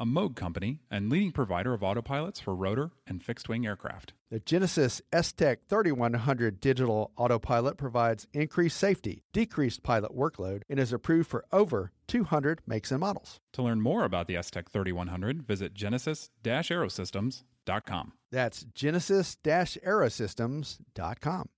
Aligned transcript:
a 0.00 0.06
Moog 0.06 0.34
company 0.34 0.80
and 0.90 1.10
leading 1.10 1.30
provider 1.30 1.74
of 1.74 1.82
autopilots 1.82 2.40
for 2.40 2.54
rotor 2.54 2.90
and 3.06 3.22
fixed 3.22 3.50
wing 3.50 3.66
aircraft. 3.66 4.14
The 4.30 4.40
Genesis 4.40 5.02
S-TEC 5.12 5.58
3100 5.68 6.58
digital 6.58 7.12
autopilot 7.16 7.76
provides 7.76 8.26
increased 8.32 8.78
safety, 8.78 9.24
decreased 9.34 9.82
pilot 9.82 10.16
workload, 10.16 10.62
and 10.70 10.80
is 10.80 10.94
approved 10.94 11.28
for 11.28 11.44
over 11.52 11.92
200 12.08 12.62
makes 12.66 12.90
and 12.90 13.00
models. 13.00 13.40
To 13.52 13.62
learn 13.62 13.82
more 13.82 14.04
about 14.04 14.26
the 14.26 14.36
S-TEC 14.36 14.70
3100, 14.70 15.42
visit 15.42 15.74
genesis-aerosystems.com. 15.74 18.12
That's 18.32 18.64
genesis-aerosystems.com. 18.74 21.48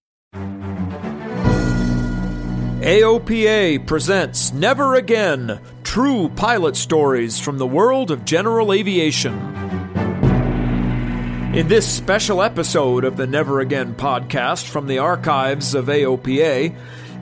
AOPA 2.83 3.87
presents 3.87 4.53
Never 4.53 4.97
Again 4.97 5.61
True 5.93 6.31
Pilot 6.31 6.75
Stories 6.75 7.39
from 7.39 7.59
the 7.59 7.67
World 7.67 8.11
of 8.11 8.25
General 8.25 8.73
Aviation. 8.73 9.35
In 11.55 11.69
this 11.69 11.87
special 11.87 12.41
episode 12.41 13.05
of 13.05 13.19
the 13.19 13.27
Never 13.27 13.61
Again 13.61 13.95
podcast 13.95 14.69
from 14.69 14.87
the 14.87 15.01
archives 15.01 15.75
of 15.75 15.89
AOPA, 15.89 16.75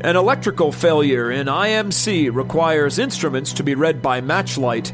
an 0.03 0.15
electrical 0.15 0.71
failure 0.71 1.33
in 1.33 1.49
IMC 1.49 2.33
requires 2.33 3.01
instruments 3.01 3.55
to 3.55 3.65
be 3.65 3.75
read 3.75 4.01
by 4.01 4.21
matchlight. 4.21 4.93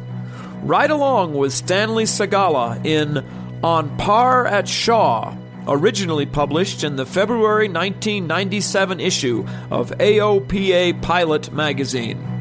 Ride 0.63 0.91
along 0.91 1.35
with 1.35 1.53
Stanley 1.53 2.05
Segala 2.05 2.83
in 2.83 3.27
On 3.63 3.95
Par 3.99 4.47
at 4.47 4.67
Shaw 4.67 5.37
originally 5.69 6.25
published 6.25 6.83
in 6.83 6.97
the 6.97 7.05
February 7.05 7.69
1997 7.69 9.01
issue 9.01 9.47
of 9.71 9.91
AOPA 9.99 11.03
Pilot 11.03 11.53
magazine. 11.53 12.36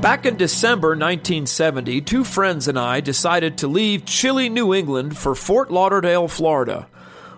Back 0.00 0.26
in 0.26 0.36
December 0.36 0.90
1970, 0.90 2.02
two 2.02 2.22
friends 2.22 2.68
and 2.68 2.78
I 2.78 3.00
decided 3.00 3.58
to 3.58 3.66
leave 3.66 4.04
chilly 4.04 4.48
New 4.48 4.72
England 4.72 5.18
for 5.18 5.34
Fort 5.34 5.72
Lauderdale, 5.72 6.28
Florida. 6.28 6.88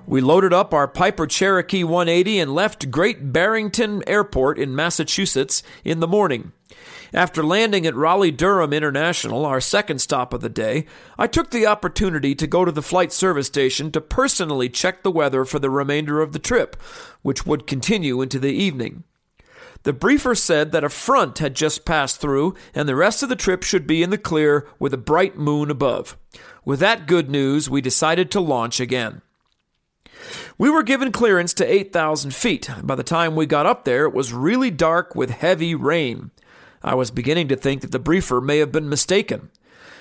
We 0.07 0.21
loaded 0.21 0.53
up 0.53 0.75
our 0.75 0.87
Piper 0.87 1.27
Cherokee 1.27 1.85
180 1.85 2.39
and 2.39 2.55
left 2.55 2.91
Great 2.91 3.33
Barrington 3.33 4.03
Airport 4.07 4.59
in 4.59 4.77
Massachusetts 4.77 5.63
in 5.85 6.01
the 6.01 6.07
morning. 6.07 6.53
After 7.15 7.43
landing 7.43 7.87
at 7.87 7.97
Raleigh 7.97 8.31
Durham 8.31 8.75
International, 8.75 9.47
our 9.47 9.63
second 9.63 10.01
stop 10.01 10.35
of 10.35 10.43
the 10.43 10.51
day, 10.51 10.85
I 11.19 11.29
took 11.29 11.51
the 11.51 11.67
opportunity 11.67 12.35
to 12.35 12.47
go 12.47 12.67
to 12.67 12.73
the 12.73 12.83
flight 12.83 13.11
service 13.11 13.47
station 13.47 13.91
to 13.93 14.03
personally 14.03 14.69
check 14.69 15.03
the 15.03 15.11
weather 15.11 15.47
for 15.47 15.59
the 15.59 15.71
remainder 15.71 16.21
of 16.21 16.33
the 16.33 16.39
trip, 16.39 16.77
which 17.23 17.47
would 17.47 17.67
continue 17.67 18.21
into 18.21 18.39
the 18.39 18.53
evening. 18.53 19.05
The 19.83 19.93
briefer 19.93 20.35
said 20.35 20.73
that 20.73 20.85
a 20.85 20.91
front 20.91 21.39
had 21.39 21.55
just 21.55 21.85
passed 21.85 22.21
through 22.21 22.55
and 22.75 22.89
the 22.89 22.97
rest 22.97 23.23
of 23.23 23.29
the 23.29 23.37
trip 23.37 23.63
should 23.63 23.87
be 23.87 24.03
in 24.03 24.11
the 24.11 24.19
clear 24.19 24.67
with 24.79 24.93
a 24.93 24.99
bright 24.99 25.37
moon 25.39 25.71
above. 25.71 26.17
With 26.65 26.81
that 26.81 27.07
good 27.07 27.31
news, 27.31 27.71
we 27.71 27.81
decided 27.81 28.31
to 28.31 28.41
launch 28.41 28.81
again. 28.81 29.23
We 30.59 30.69
were 30.69 30.83
given 30.83 31.13
clearance 31.13 31.55
to 31.55 31.73
8,000 31.73 32.35
feet. 32.35 32.71
By 32.83 32.95
the 32.95 33.03
time 33.03 33.35
we 33.35 33.47
got 33.47 33.65
up 33.65 33.85
there, 33.85 34.05
it 34.05 34.13
was 34.13 34.35
really 34.35 34.71
dark 34.71 35.15
with 35.15 35.31
heavy 35.31 35.75
rain. 35.75 36.31
I 36.83 36.95
was 36.95 37.11
beginning 37.11 37.49
to 37.49 37.57
think 37.57 37.81
that 37.81 37.93
the 37.93 37.99
briefer 37.99 38.41
may 38.43 38.59
have 38.59 38.73
been 38.73 38.89
mistaken. 38.89 39.51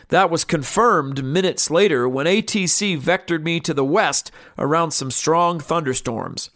That 0.09 0.29
was 0.29 0.43
confirmed 0.43 1.23
minutes 1.23 1.69
later 1.69 2.09
when 2.09 2.25
ATC 2.25 2.99
vectored 2.99 3.43
me 3.43 3.59
to 3.61 3.73
the 3.73 3.85
west 3.85 4.31
around 4.57 4.91
some 4.91 5.11
strong 5.11 5.59
thunderstorms. 5.59 6.49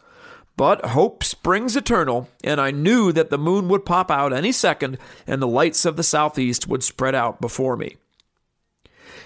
But 0.56 0.86
hope 0.86 1.24
springs 1.24 1.76
eternal, 1.76 2.30
and 2.44 2.62
I 2.62 2.72
knew 2.72 3.12
that 3.12 3.30
the 3.30 3.38
moon 3.38 3.68
would 3.70 3.86
pop 3.86 4.12
out 4.12 4.34
any 4.34 4.52
second 4.52 5.00
and 5.26 5.42
the 5.42 5.48
lights 5.48 5.84
of 5.86 5.96
the 5.96 6.04
southeast 6.04 6.68
would 6.68 6.84
spread 6.84 7.16
out 7.16 7.42
before 7.42 7.76
me. 7.76 7.98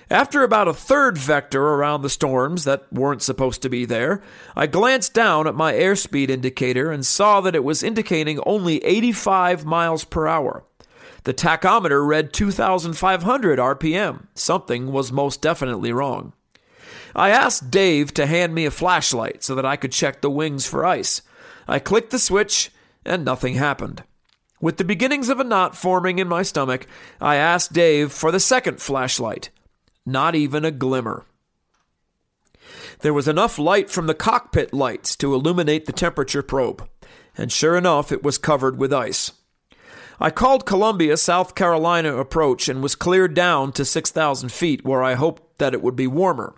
After 0.09 0.41
about 0.43 0.69
a 0.69 0.73
third 0.73 1.17
vector 1.17 1.61
around 1.61 2.01
the 2.01 2.09
storms 2.09 2.63
that 2.63 2.91
weren't 2.93 3.21
supposed 3.21 3.61
to 3.63 3.69
be 3.69 3.83
there, 3.83 4.21
I 4.55 4.65
glanced 4.65 5.13
down 5.13 5.47
at 5.47 5.55
my 5.55 5.73
airspeed 5.73 6.29
indicator 6.29 6.91
and 6.91 7.05
saw 7.05 7.41
that 7.41 7.55
it 7.55 7.63
was 7.63 7.83
indicating 7.83 8.39
only 8.45 8.81
85 8.85 9.65
miles 9.65 10.05
per 10.05 10.25
hour. 10.25 10.63
The 11.23 11.33
tachometer 11.33 12.07
read 12.07 12.31
2,500 12.31 13.59
RPM. 13.59 14.27
Something 14.33 14.93
was 14.93 15.11
most 15.11 15.41
definitely 15.41 15.91
wrong. 15.91 16.31
I 17.17 17.31
asked 17.31 17.71
Dave 17.71 18.13
to 18.13 18.27
hand 18.27 18.53
me 18.53 18.65
a 18.65 18.71
flashlight 18.71 19.43
so 19.43 19.55
that 19.55 19.65
I 19.65 19.75
could 19.75 19.91
check 19.91 20.21
the 20.21 20.29
wings 20.29 20.67
for 20.67 20.85
ice. 20.85 21.23
I 21.67 21.79
clicked 21.79 22.11
the 22.11 22.19
switch, 22.19 22.69
and 23.03 23.25
nothing 23.25 23.55
happened. 23.55 24.03
With 24.61 24.77
the 24.77 24.83
beginnings 24.83 25.27
of 25.27 25.39
a 25.39 25.43
knot 25.43 25.75
forming 25.75 26.19
in 26.19 26.27
my 26.27 26.43
stomach, 26.43 26.85
I 27.19 27.37
asked 27.37 27.73
Dave 27.73 28.11
for 28.11 28.31
the 28.31 28.39
second 28.39 28.79
flashlight. 28.79 29.49
Not 30.05 30.35
even 30.35 30.63
a 30.63 30.69
glimmer. 30.69 31.25
There 32.99 33.15
was 33.15 33.27
enough 33.27 33.57
light 33.57 33.89
from 33.89 34.05
the 34.05 34.13
cockpit 34.13 34.71
lights 34.71 35.15
to 35.17 35.33
illuminate 35.33 35.87
the 35.87 35.93
temperature 35.93 36.43
probe, 36.43 36.87
and 37.35 37.51
sure 37.51 37.75
enough, 37.75 38.11
it 38.11 38.21
was 38.21 38.37
covered 38.37 38.77
with 38.77 38.93
ice. 38.93 39.31
I 40.19 40.29
called 40.29 40.67
Columbia, 40.67 41.17
South 41.17 41.55
Carolina 41.55 42.15
approach 42.17 42.69
and 42.69 42.81
was 42.81 42.95
cleared 42.95 43.33
down 43.33 43.71
to 43.73 43.85
6,000 43.85 44.51
feet 44.51 44.85
where 44.85 45.03
I 45.03 45.15
hoped 45.15 45.57
that 45.57 45.73
it 45.73 45.81
would 45.81 45.95
be 45.95 46.07
warmer. 46.07 46.55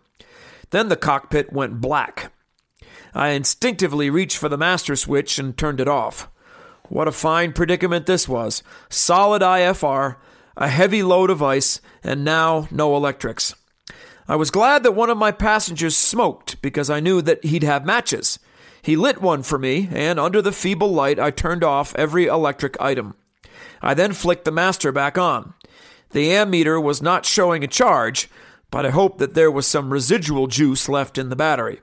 Then 0.72 0.90
the 0.90 0.96
cockpit 0.96 1.52
went 1.52 1.82
black. 1.82 2.32
I 3.14 3.30
instinctively 3.30 4.10
reached 4.10 4.38
for 4.38 4.50
the 4.50 4.58
master 4.58 4.96
switch 4.96 5.40
and 5.40 5.58
turned 5.58 5.80
it 5.80 5.88
off. 5.88 6.30
What 6.90 7.08
a 7.08 7.12
fine 7.12 7.54
predicament 7.54 8.06
this 8.06 8.28
was. 8.28 8.64
Solid 8.90 9.42
IFR, 9.42 10.18
a 10.58 10.68
heavy 10.68 11.04
load 11.04 11.30
of 11.30 11.42
ice, 11.42 11.82
and 12.04 12.24
now 12.26 12.68
no 12.72 12.96
electrics. 12.96 13.56
I 14.28 14.36
was 14.36 14.52
glad 14.52 14.84
that 14.84 14.92
one 14.92 15.10
of 15.10 15.18
my 15.18 15.32
passengers 15.32 15.98
smoked 15.98 16.62
because 16.62 16.90
I 16.90 17.00
knew 17.00 17.22
that 17.24 17.44
he'd 17.44 17.64
have 17.64 17.86
matches. 17.86 18.38
He 18.82 18.96
lit 18.96 19.22
one 19.22 19.44
for 19.44 19.58
me, 19.58 19.90
and 19.92 20.20
under 20.20 20.42
the 20.42 20.52
feeble 20.52 20.92
light, 20.92 21.20
I 21.20 21.32
turned 21.32 21.64
off 21.64 21.96
every 21.96 22.26
electric 22.28 22.80
item. 22.80 23.16
I 23.82 23.94
then 23.94 24.14
flicked 24.14 24.46
the 24.46 24.52
master 24.52 24.92
back 24.92 25.18
on. 25.18 25.54
The 26.12 26.30
ammeter 26.30 26.82
was 26.82 27.02
not 27.02 27.26
showing 27.26 27.64
a 27.64 27.68
charge, 27.68 28.30
but 28.72 28.86
I 28.86 28.92
hoped 28.92 29.20
that 29.20 29.34
there 29.34 29.52
was 29.52 29.68
some 29.68 29.92
residual 29.92 30.48
juice 30.48 30.88
left 30.88 31.18
in 31.18 31.30
the 31.30 31.36
battery. 31.36 31.80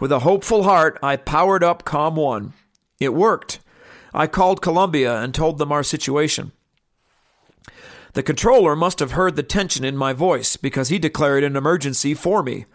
With 0.00 0.12
a 0.12 0.20
hopeful 0.20 0.62
heart, 0.62 0.98
I 1.02 1.16
powered 1.16 1.64
up 1.64 1.84
COM 1.84 2.16
1. 2.16 2.52
It 3.00 3.14
worked. 3.14 3.60
I 4.14 4.26
called 4.26 4.62
Columbia 4.62 5.20
and 5.20 5.34
told 5.34 5.58
them 5.58 5.72
our 5.72 5.82
situation. 5.82 6.52
The 8.14 8.22
controller 8.22 8.74
must 8.74 9.00
have 9.00 9.12
heard 9.12 9.36
the 9.36 9.42
tension 9.42 9.84
in 9.84 9.96
my 9.96 10.12
voice 10.12 10.56
because 10.56 10.88
he 10.88 10.98
declared 10.98 11.44
an 11.44 11.56
emergency 11.56 12.14
for 12.14 12.42
me. 12.42 12.66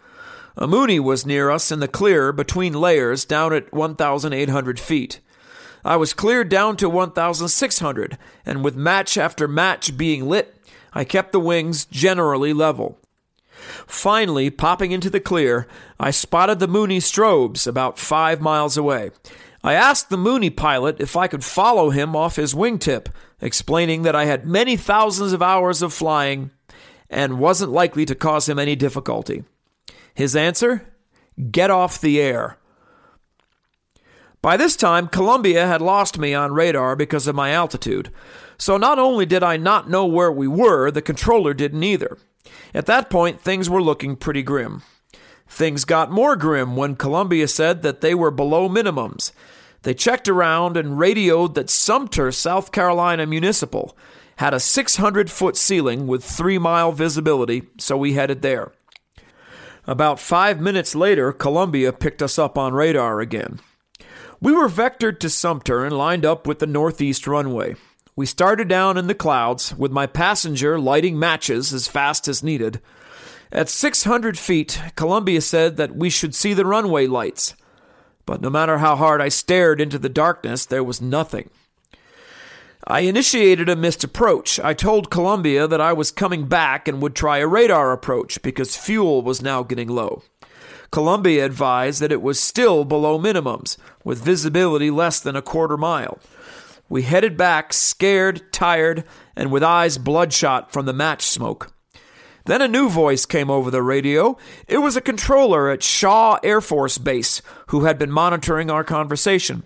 A 0.56 0.66
Mooney 0.66 1.00
was 1.00 1.26
near 1.26 1.50
us 1.50 1.72
in 1.72 1.80
the 1.80 1.88
clear 1.88 2.32
between 2.32 2.72
layers 2.74 3.24
down 3.24 3.52
at 3.52 3.72
1,800 3.72 4.78
feet. 4.78 5.20
I 5.84 5.96
was 5.96 6.14
cleared 6.14 6.48
down 6.48 6.76
to 6.78 6.88
1,600, 6.88 8.16
and 8.46 8.64
with 8.64 8.76
match 8.76 9.18
after 9.18 9.48
match 9.48 9.96
being 9.98 10.26
lit, 10.26 10.56
I 10.92 11.04
kept 11.04 11.32
the 11.32 11.40
wings 11.40 11.84
generally 11.86 12.52
level. 12.52 12.98
Finally, 13.86 14.50
popping 14.50 14.92
into 14.92 15.10
the 15.10 15.20
clear, 15.20 15.66
I 15.98 16.10
spotted 16.10 16.58
the 16.58 16.68
Mooney 16.68 16.98
strobes 16.98 17.66
about 17.66 17.98
five 17.98 18.40
miles 18.40 18.76
away. 18.76 19.10
I 19.62 19.74
asked 19.74 20.10
the 20.10 20.18
Mooney 20.18 20.50
pilot 20.50 21.00
if 21.00 21.16
I 21.16 21.26
could 21.26 21.44
follow 21.44 21.90
him 21.90 22.14
off 22.14 22.36
his 22.36 22.54
wingtip, 22.54 23.06
explaining 23.40 24.02
that 24.02 24.14
I 24.14 24.26
had 24.26 24.46
many 24.46 24.76
thousands 24.76 25.32
of 25.32 25.40
hours 25.40 25.80
of 25.80 25.92
flying 25.92 26.50
and 27.08 27.38
wasn't 27.38 27.72
likely 27.72 28.04
to 28.04 28.14
cause 28.14 28.48
him 28.48 28.58
any 28.58 28.76
difficulty. 28.76 29.44
His 30.14 30.36
answer? 30.36 30.92
Get 31.50 31.70
off 31.70 32.00
the 32.00 32.20
air. 32.20 32.58
By 34.42 34.58
this 34.58 34.76
time, 34.76 35.08
Columbia 35.08 35.66
had 35.66 35.80
lost 35.80 36.18
me 36.18 36.34
on 36.34 36.52
radar 36.52 36.94
because 36.94 37.26
of 37.26 37.34
my 37.34 37.50
altitude. 37.50 38.10
So 38.58 38.76
not 38.76 38.98
only 38.98 39.24
did 39.24 39.42
I 39.42 39.56
not 39.56 39.88
know 39.88 40.04
where 40.04 40.30
we 40.30 40.46
were, 40.46 40.90
the 40.90 41.00
controller 41.00 41.54
didn't 41.54 41.82
either. 41.82 42.18
At 42.74 42.86
that 42.86 43.10
point, 43.10 43.40
things 43.40 43.70
were 43.70 43.82
looking 43.82 44.16
pretty 44.16 44.42
grim. 44.42 44.82
Things 45.48 45.84
got 45.84 46.10
more 46.10 46.36
grim 46.36 46.76
when 46.76 46.96
Columbia 46.96 47.48
said 47.48 47.82
that 47.82 48.00
they 48.00 48.14
were 48.14 48.30
below 48.30 48.68
minimums. 48.68 49.32
They 49.82 49.94
checked 49.94 50.28
around 50.28 50.76
and 50.76 50.98
radioed 50.98 51.54
that 51.54 51.70
Sumter, 51.70 52.32
South 52.32 52.72
Carolina 52.72 53.26
Municipal, 53.26 53.96
had 54.36 54.54
a 54.54 54.60
600 54.60 55.30
foot 55.30 55.56
ceiling 55.56 56.06
with 56.06 56.24
three 56.24 56.58
mile 56.58 56.90
visibility, 56.90 57.64
so 57.78 57.96
we 57.96 58.14
headed 58.14 58.42
there. 58.42 58.72
About 59.86 60.18
five 60.18 60.60
minutes 60.60 60.94
later, 60.94 61.32
Columbia 61.32 61.92
picked 61.92 62.22
us 62.22 62.38
up 62.38 62.56
on 62.56 62.72
radar 62.72 63.20
again. 63.20 63.60
We 64.40 64.52
were 64.52 64.68
vectored 64.68 65.20
to 65.20 65.30
Sumter 65.30 65.84
and 65.84 65.96
lined 65.96 66.24
up 66.24 66.46
with 66.46 66.58
the 66.58 66.66
northeast 66.66 67.26
runway. 67.26 67.76
We 68.16 68.26
started 68.26 68.68
down 68.68 68.96
in 68.96 69.08
the 69.08 69.14
clouds, 69.14 69.74
with 69.74 69.90
my 69.90 70.06
passenger 70.06 70.78
lighting 70.78 71.18
matches 71.18 71.72
as 71.72 71.88
fast 71.88 72.28
as 72.28 72.44
needed. 72.44 72.80
At 73.50 73.68
600 73.68 74.38
feet, 74.38 74.80
Columbia 74.94 75.40
said 75.40 75.76
that 75.76 75.96
we 75.96 76.10
should 76.10 76.34
see 76.34 76.54
the 76.54 76.64
runway 76.64 77.08
lights. 77.08 77.54
But 78.24 78.40
no 78.40 78.50
matter 78.50 78.78
how 78.78 78.94
hard 78.94 79.20
I 79.20 79.28
stared 79.28 79.80
into 79.80 79.98
the 79.98 80.08
darkness, 80.08 80.64
there 80.64 80.84
was 80.84 81.00
nothing. 81.00 81.50
I 82.86 83.00
initiated 83.00 83.68
a 83.68 83.76
missed 83.76 84.04
approach. 84.04 84.60
I 84.60 84.74
told 84.74 85.10
Columbia 85.10 85.66
that 85.66 85.80
I 85.80 85.92
was 85.92 86.10
coming 86.10 86.46
back 86.46 86.86
and 86.86 87.02
would 87.02 87.16
try 87.16 87.38
a 87.38 87.48
radar 87.48 87.92
approach 87.92 88.42
because 88.42 88.76
fuel 88.76 89.22
was 89.22 89.42
now 89.42 89.62
getting 89.62 89.88
low. 89.88 90.22
Columbia 90.92 91.44
advised 91.44 92.00
that 92.00 92.12
it 92.12 92.22
was 92.22 92.38
still 92.38 92.84
below 92.84 93.18
minimums, 93.18 93.76
with 94.04 94.22
visibility 94.22 94.90
less 94.90 95.18
than 95.18 95.34
a 95.34 95.42
quarter 95.42 95.76
mile. 95.76 96.20
We 96.88 97.02
headed 97.02 97.36
back, 97.36 97.72
scared, 97.72 98.52
tired, 98.52 99.04
and 99.34 99.50
with 99.50 99.62
eyes 99.62 99.98
bloodshot 99.98 100.72
from 100.72 100.86
the 100.86 100.92
match 100.92 101.22
smoke. 101.22 101.72
Then 102.46 102.60
a 102.60 102.68
new 102.68 102.90
voice 102.90 103.24
came 103.24 103.50
over 103.50 103.70
the 103.70 103.82
radio. 103.82 104.36
It 104.68 104.78
was 104.78 104.96
a 104.96 105.00
controller 105.00 105.70
at 105.70 105.82
Shaw 105.82 106.38
Air 106.42 106.60
Force 106.60 106.98
Base 106.98 107.40
who 107.68 107.84
had 107.84 107.98
been 107.98 108.10
monitoring 108.10 108.70
our 108.70 108.84
conversation. 108.84 109.62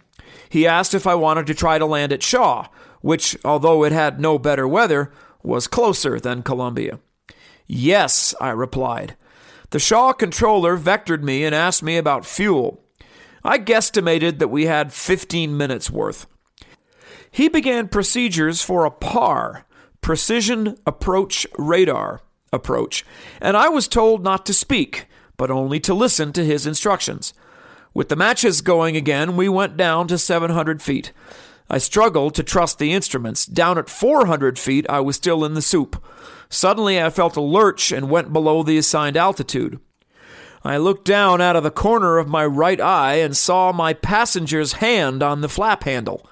He 0.49 0.67
asked 0.67 0.95
if 0.95 1.07
I 1.07 1.17
wanted 1.17 1.47
to 1.49 1.55
try 1.55 1.79
to 1.79 1.87
land 1.87 2.13
at 2.13 2.23
Shaw, 2.23 2.69
which, 3.01 3.37
although 3.45 3.85
it 3.85 3.93
had 3.93 4.21
no 4.21 4.39
better 4.39 4.67
weather, 4.67 5.13
was 5.43 5.67
closer 5.67 6.21
than 6.21 6.43
Columbia. 6.43 7.01
Yes, 7.67 8.35
I 8.41 8.51
replied. 8.51 9.17
The 9.71 9.79
Shaw 9.79 10.13
controller 10.13 10.79
vectored 10.79 11.23
me 11.23 11.45
and 11.45 11.55
asked 11.55 11.83
me 11.83 11.97
about 11.97 12.25
fuel. 12.25 12.83
I 13.45 13.59
guesstimated 13.59 14.39
that 14.39 14.49
we 14.49 14.67
had 14.67 14.93
15 14.93 15.57
minutes 15.57 15.91
worth. 15.91 16.27
He 17.31 17.49
began 17.49 17.89
procedures 17.89 18.63
for 18.63 18.85
a 18.85 18.91
PAR, 18.91 19.65
Precision 20.01 20.77
Approach 20.87 21.47
Radar 21.59 22.23
approach, 22.53 23.05
and 23.41 23.57
I 23.57 23.69
was 23.69 23.89
told 23.89 24.25
not 24.25 24.47
to 24.47 24.55
speak, 24.55 25.07
but 25.37 25.51
only 25.51 25.81
to 25.81 25.95
listen 25.95 26.33
to 26.33 26.45
his 26.45 26.67
instructions. 26.67 27.35
With 27.95 28.09
the 28.09 28.17
matches 28.17 28.61
going 28.61 28.97
again, 28.97 29.37
we 29.37 29.49
went 29.49 29.77
down 29.77 30.09
to 30.09 30.19
700 30.19 30.83
feet. 30.83 31.13
I 31.71 31.79
struggled 31.79 32.35
to 32.35 32.43
trust 32.43 32.79
the 32.79 32.93
instruments. 32.93 33.45
Down 33.45 33.77
at 33.77 33.91
400 33.91 34.59
feet, 34.59 34.87
I 34.89 35.01
was 35.01 35.17
still 35.17 35.45
in 35.45 35.55
the 35.55 35.63
soup. 35.63 36.03
Suddenly, 36.49 37.03
I 37.03 37.11
felt 37.11 37.37
a 37.37 37.43
lurch 37.43 37.93
and 37.93 38.09
went 38.09 38.33
below 38.33 38.63
the 38.63 38.79
assigned 38.79 39.17
altitude. 39.17 39.79
I 40.65 40.79
looked 40.79 41.05
down 41.05 41.41
out 41.41 41.57
of 41.57 41.63
the 41.63 41.71
corner 41.71 42.19
of 42.19 42.27
my 42.27 42.45
right 42.45 42.81
eye 42.81 43.17
and 43.17 43.37
saw 43.37 43.73
my 43.73 43.93
passenger's 43.93 44.75
hand 44.75 45.23
on 45.23 45.41
the 45.41 45.49
flap 45.49 45.85
handle. 45.85 46.27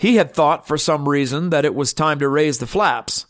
He 0.00 0.16
had 0.16 0.32
thought, 0.32 0.66
for 0.66 0.78
some 0.78 1.06
reason, 1.06 1.50
that 1.50 1.66
it 1.66 1.74
was 1.74 1.92
time 1.92 2.20
to 2.20 2.28
raise 2.28 2.56
the 2.56 2.66
flaps. 2.66 3.26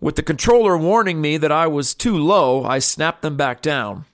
With 0.00 0.16
the 0.16 0.24
controller 0.24 0.76
warning 0.76 1.20
me 1.20 1.36
that 1.36 1.52
I 1.52 1.68
was 1.68 1.94
too 1.94 2.18
low, 2.18 2.64
I 2.64 2.80
snapped 2.80 3.22
them 3.22 3.36
back 3.36 3.62
down. 3.62 4.06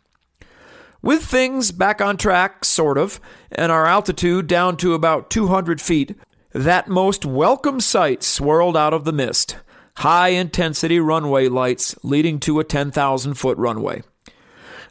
With 1.01 1.25
things 1.25 1.73
back 1.73 2.03
on 2.03 2.19
track, 2.19 2.67
sort 2.67 2.99
of, 2.99 3.19
and 3.51 3.73
our 3.73 3.87
altitude 3.87 4.47
down 4.47 4.77
to 4.77 4.93
about 4.93 5.31
200 5.31 5.81
feet, 5.81 6.15
that 6.53 6.87
most 6.87 7.25
welcome 7.25 7.81
sight 7.81 8.23
swirled 8.23 8.77
out 8.77 8.93
of 8.93 9.05
the 9.05 9.13
mist 9.13 9.57
high 10.01 10.29
intensity 10.29 11.01
runway 11.01 11.49
lights 11.49 11.97
leading 12.03 12.39
to 12.41 12.61
a 12.61 12.65
10,000 12.65 13.33
foot 13.33 13.57
runway. 13.57 14.03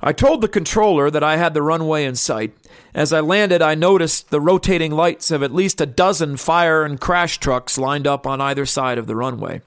I 0.07 0.13
told 0.13 0.41
the 0.41 0.47
controller 0.47 1.09
that 1.09 1.23
I 1.23 1.37
had 1.37 1.55
the 1.55 1.63
runway 1.63 2.05
in 2.05 2.13
sight. 2.13 2.55
As 2.93 3.11
I 3.11 3.21
landed, 3.21 3.63
I 3.63 3.73
noticed 3.73 4.29
the 4.29 4.39
rotating 4.39 4.91
lights 4.91 5.31
of 5.31 5.41
at 5.41 5.51
least 5.51 5.81
a 5.81 5.87
dozen 5.87 6.37
fire 6.37 6.83
and 6.83 7.01
crash 7.01 7.39
trucks 7.39 7.79
lined 7.79 8.05
up 8.05 8.27
on 8.27 8.39
either 8.39 8.67
side 8.67 8.99
of 8.99 9.07
the 9.07 9.15
runway. 9.15 9.61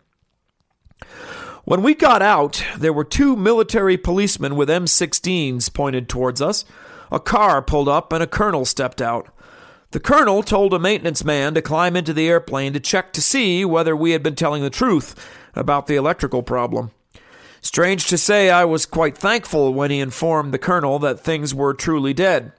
When 1.65 1.83
we 1.83 1.93
got 1.93 2.23
out, 2.23 2.65
there 2.79 2.93
were 2.93 3.03
two 3.03 3.35
military 3.35 3.97
policemen 3.97 4.55
with 4.55 4.69
M16s 4.69 5.75
pointed 5.75 6.09
towards 6.09 6.41
us. 6.41 6.65
A 7.11 7.19
car 7.19 7.61
pulled 7.61 7.89
up 7.89 8.13
and 8.13 8.23
a 8.23 8.29
colonel 8.29 8.65
stepped 8.65 9.03
out. 9.03 9.29
The 9.91 10.01
colonel 10.01 10.45
told 10.45 10.73
a 10.73 10.79
maintenance 10.79 11.25
man 11.25 11.53
to 11.55 11.63
climb 11.63 11.97
into 11.97 12.13
the 12.13 12.29
airplane 12.29 12.73
to 12.75 12.81
check 12.81 13.13
to 13.15 13.21
see 13.21 13.65
whether 13.65 13.97
we 13.97 14.13
had 14.13 14.23
been 14.23 14.37
telling 14.37 14.63
the 14.63 14.71
truth 14.71 15.17
about 15.57 15.89
the 15.89 15.97
electrical 15.97 16.45
problem. 16.45 16.93
Strange 17.61 18.07
to 18.07 18.19
say, 18.19 18.51
I 18.51 18.65
was 18.65 18.87
quite 18.87 19.19
thankful 19.19 19.75
when 19.75 19.91
he 19.91 20.01
informed 20.01 20.53
the 20.53 20.59
colonel 20.59 20.99
that 21.01 21.21
things 21.21 21.55
were 21.55 21.75
truly 21.75 22.15
dead. 22.15 22.53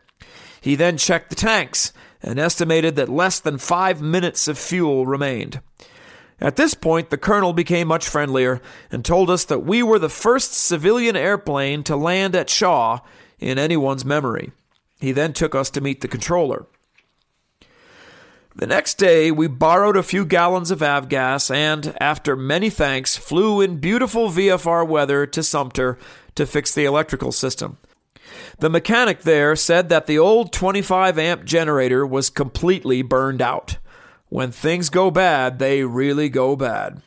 He 0.62 0.76
then 0.76 0.98
checked 0.98 1.30
the 1.30 1.36
tanks 1.36 1.94
and 2.22 2.38
estimated 2.38 2.96
that 2.96 3.10
less 3.10 3.40
than 3.40 3.58
five 3.58 4.02
minutes 4.02 4.48
of 4.48 4.58
fuel 4.58 5.06
remained. 5.06 5.62
At 6.42 6.56
this 6.56 6.74
point, 6.74 7.10
the 7.10 7.18
colonel 7.18 7.54
became 7.54 7.88
much 7.88 8.08
friendlier 8.08 8.62
and 8.92 9.04
told 9.04 9.30
us 9.30 9.46
that 9.46 9.60
we 9.60 9.84
were 9.84 10.00
the 10.00 10.10
first 10.10 10.54
civilian 10.54 11.16
airplane 11.16 11.84
to 11.84 11.96
land 11.96 12.36
at 12.36 12.50
Shaw 12.50 13.00
in 13.40 13.58
anyone's 13.58 14.06
memory. 14.06 14.52
He 15.00 15.12
then 15.12 15.34
took 15.34 15.56
us 15.56 15.70
to 15.72 15.82
meet 15.82 16.02
the 16.02 16.08
controller. 16.08 16.66
The 18.56 18.68
next 18.68 18.96
day, 18.98 19.30
we 19.32 19.48
borrowed 19.48 19.96
a 19.96 20.04
few 20.04 20.26
gallons 20.26 20.72
of 20.72 20.80
avgas 20.80 21.54
and, 21.54 21.96
after 22.02 22.36
many 22.36 22.70
thanks, 22.70 23.16
flew 23.16 23.62
in 23.62 23.78
beautiful 23.78 24.30
VFR 24.30 24.88
weather 24.88 25.26
to 25.28 25.44
Sumter 25.44 25.98
to 26.36 26.46
fix 26.46 26.74
the 26.74 26.86
electrical 26.86 27.32
system. 27.32 27.78
The 28.58 28.70
mechanic 28.70 29.22
there 29.22 29.56
said 29.56 29.90
that 29.90 30.08
the 30.08 30.18
old 30.18 30.52
25 30.52 31.18
amp 31.18 31.46
generator 31.46 32.06
was 32.06 32.30
completely 32.30 33.02
burned 33.02 33.42
out. 33.42 33.78
When 34.30 34.52
things 34.52 34.90
go 34.90 35.12
bad, 35.12 35.60
they 35.60 35.84
really 35.84 36.30
go 36.30 36.56
bad. 36.56 37.02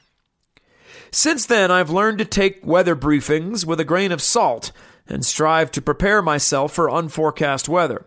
Since 1.11 1.47
then, 1.47 1.71
I've 1.71 1.91
learned 1.91 2.19
to 2.19 2.25
take 2.25 2.65
weather 2.67 2.97
briefings 2.97 3.67
with 3.67 3.81
a 3.81 3.85
grain 3.85 4.13
of 4.13 4.23
salt 4.23 4.73
and 5.07 5.25
strive 5.25 5.71
to 5.73 5.83
prepare 5.83 6.23
myself 6.23 6.73
for 6.73 6.89
unforecast 6.89 7.69
weather. 7.69 8.07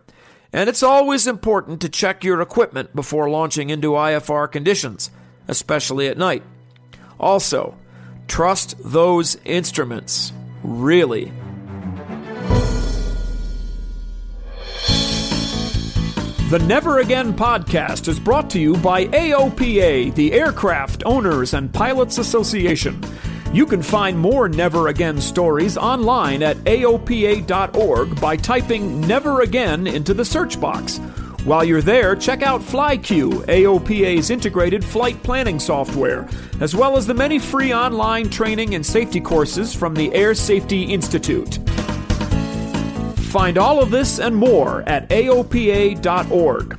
And 0.52 0.68
it's 0.68 0.82
always 0.82 1.26
important 1.26 1.80
to 1.80 1.88
check 1.88 2.24
your 2.24 2.40
equipment 2.40 2.94
before 2.94 3.28
launching 3.28 3.70
into 3.70 3.92
IFR 3.92 4.50
conditions, 4.50 5.10
especially 5.48 6.08
at 6.08 6.18
night. 6.18 6.42
Also, 7.18 7.76
trust 8.28 8.76
those 8.84 9.36
instruments. 9.44 10.32
Really. 10.62 11.32
The 16.48 16.60
Never 16.60 17.00
Again 17.00 17.34
podcast 17.34 18.06
is 18.06 18.20
brought 18.20 18.50
to 18.50 18.60
you 18.60 18.76
by 18.76 19.06
AOPA, 19.06 20.14
the 20.14 20.32
Aircraft 20.32 21.02
Owners 21.04 21.54
and 21.54 21.74
Pilots 21.74 22.18
Association. 22.18 23.02
You 23.56 23.64
can 23.64 23.80
find 23.80 24.18
more 24.18 24.50
Never 24.50 24.88
Again 24.88 25.18
stories 25.18 25.78
online 25.78 26.42
at 26.42 26.58
AOPA.org 26.58 28.20
by 28.20 28.36
typing 28.36 29.00
Never 29.00 29.40
Again 29.40 29.86
into 29.86 30.12
the 30.12 30.26
search 30.26 30.60
box. 30.60 30.98
While 31.42 31.64
you're 31.64 31.80
there, 31.80 32.14
check 32.14 32.42
out 32.42 32.60
FlyQ, 32.60 33.46
AOPA's 33.46 34.28
integrated 34.28 34.84
flight 34.84 35.22
planning 35.22 35.58
software, 35.58 36.28
as 36.60 36.76
well 36.76 36.98
as 36.98 37.06
the 37.06 37.14
many 37.14 37.38
free 37.38 37.72
online 37.72 38.28
training 38.28 38.74
and 38.74 38.84
safety 38.84 39.22
courses 39.22 39.72
from 39.72 39.94
the 39.94 40.12
Air 40.12 40.34
Safety 40.34 40.82
Institute. 40.82 41.54
Find 43.30 43.56
all 43.56 43.82
of 43.82 43.90
this 43.90 44.18
and 44.18 44.36
more 44.36 44.82
at 44.86 45.08
AOPA.org. 45.08 46.78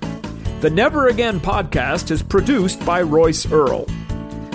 The 0.61 0.69
Never 0.69 1.07
Again 1.07 1.39
podcast 1.39 2.11
is 2.11 2.21
produced 2.21 2.85
by 2.85 3.01
Royce 3.01 3.51
Earl. 3.51 3.85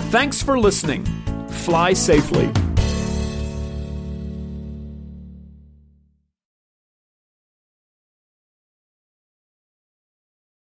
Thanks 0.09 0.41
for 0.41 0.57
listening 0.57 1.05
fly 1.53 1.93
safely. 1.93 2.62